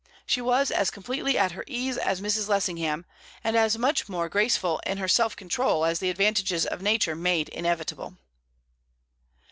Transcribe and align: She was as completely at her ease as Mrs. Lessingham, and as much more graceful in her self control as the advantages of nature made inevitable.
She 0.25 0.41
was 0.41 0.71
as 0.71 0.89
completely 0.89 1.37
at 1.37 1.51
her 1.51 1.63
ease 1.67 1.95
as 1.95 2.21
Mrs. 2.21 2.47
Lessingham, 2.49 3.05
and 3.43 3.55
as 3.55 3.77
much 3.77 4.09
more 4.09 4.29
graceful 4.29 4.81
in 4.83 4.97
her 4.97 5.07
self 5.07 5.35
control 5.35 5.85
as 5.85 5.99
the 5.99 6.09
advantages 6.09 6.65
of 6.65 6.81
nature 6.81 7.15
made 7.15 7.49
inevitable. 7.49 8.17